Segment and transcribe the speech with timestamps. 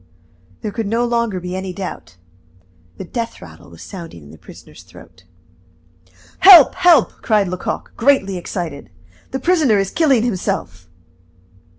[0.61, 2.17] There could no longer be any doubt.
[2.97, 5.25] The death rattle was sounding in the prisoner's throat.
[6.39, 6.73] "Help!
[6.73, 8.89] help!" cried Lecoq, greatly excited.
[9.29, 10.89] "The prisoner is killing himself!"